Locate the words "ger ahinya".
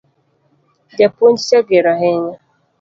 1.67-2.37